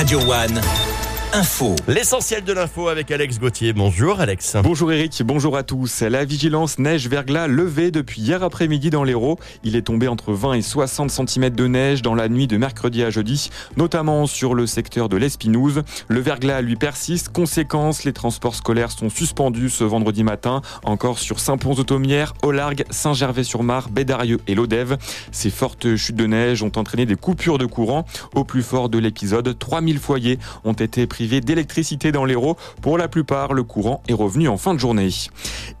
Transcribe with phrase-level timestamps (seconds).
[0.00, 0.89] Radio One.
[1.32, 1.76] Info.
[1.86, 3.72] L'essentiel de l'info avec Alex Gauthier.
[3.72, 4.56] Bonjour Alex.
[4.64, 6.00] Bonjour Eric, bonjour à tous.
[6.00, 9.38] La vigilance neige-verglas levée depuis hier après-midi dans l'Hérault.
[9.62, 13.04] Il est tombé entre 20 et 60 cm de neige dans la nuit de mercredi
[13.04, 15.82] à jeudi, notamment sur le secteur de l'Espinouse.
[16.08, 17.28] Le verglas lui persiste.
[17.28, 24.40] Conséquence, les transports scolaires sont suspendus ce vendredi matin, encore sur Saint-Pons-de-Thomière, Largue, Saint-Gervais-sur-Mar, Bédarieux
[24.48, 24.98] et Lodève.
[25.30, 28.04] Ces fortes chutes de neige ont entraîné des coupures de courant.
[28.34, 32.56] Au plus fort de l'épisode, 3000 foyers ont été pris d'électricité dans l'Hérault.
[32.82, 35.10] Pour la plupart, le courant est revenu en fin de journée.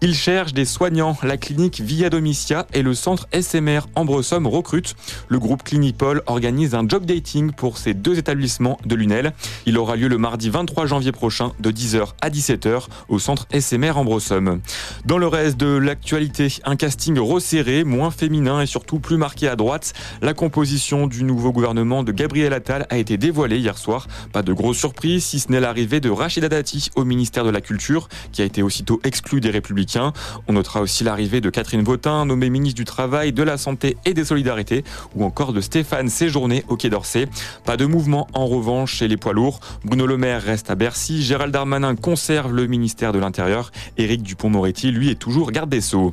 [0.00, 1.16] Ils cherchent des soignants.
[1.22, 4.94] La clinique Via Domicia et le centre SMR Ambresomme recrutent.
[5.28, 9.32] Le groupe Clinipol organise un job dating pour ces deux établissements de Lunel.
[9.66, 13.96] Il aura lieu le mardi 23 janvier prochain de 10h à 17h au centre SMR
[13.96, 14.60] Ambresomme.
[15.04, 19.56] Dans le reste de l'actualité, un casting resserré, moins féminin et surtout plus marqué à
[19.56, 19.92] droite.
[20.22, 24.06] La composition du nouveau gouvernement de Gabriel Attal a été dévoilée hier soir.
[24.32, 27.60] Pas de grosse surprise si ce n'est l'arrivée de Rachida Dati au ministère de la
[27.60, 30.12] Culture, qui a été aussitôt exclu des Républicains.
[30.48, 34.12] On notera aussi l'arrivée de Catherine Vautrin, nommée ministre du Travail, de la Santé et
[34.12, 34.82] des Solidarités,
[35.14, 37.28] ou encore de Stéphane Séjourné au Quai d'Orsay.
[37.64, 39.60] Pas de mouvement en revanche chez les poids lourds.
[39.84, 44.90] Bruno Le Maire reste à Bercy, Gérald Darmanin conserve le ministère de l'Intérieur, Éric Dupont-Moretti,
[44.90, 46.12] lui, est toujours garde des Sceaux.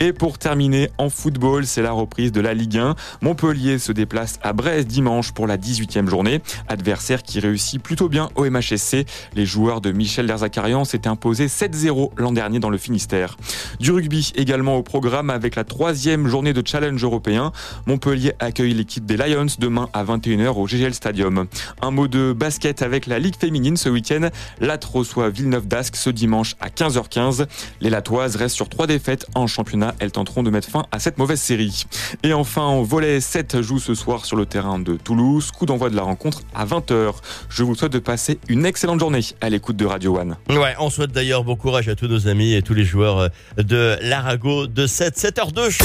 [0.00, 2.96] Et pour terminer, en football, c'est la reprise de la Ligue 1.
[3.20, 6.40] Montpellier se déplace à Brest dimanche pour la 18e journée.
[6.66, 9.06] Adversaire qui réussit plutôt bien au MHSC.
[9.34, 13.36] Les joueurs de Michel Derzakarian s'étaient imposés 7-0 l'an dernier dans le Finistère.
[13.80, 17.52] Du rugby également au programme avec la troisième journée de challenge européen.
[17.86, 21.46] Montpellier accueille l'équipe des Lions demain à 21h au GGL Stadium.
[21.82, 24.28] Un mot de basket avec la Ligue féminine ce week-end.
[24.60, 27.46] Lat reçoit Villeneuve d'Ascq ce dimanche à 15h15.
[27.80, 29.94] Les Latoises restent sur trois défaites en championnat.
[29.98, 31.84] Elles tenteront de mettre fin à cette mauvaise série.
[32.22, 35.50] Et enfin, en volet 7 joue ce soir sur le terrain de Toulouse.
[35.50, 37.14] Coup d'envoi de la rencontre à 20h.
[37.48, 40.36] Je vous souhaite de passer une excellente journée à l'écoute de Radio One.
[40.50, 43.96] Ouais, on souhaite d'ailleurs bon courage à tous nos amis et tous les joueurs de
[44.02, 45.78] l'Arago de 7, 7h2.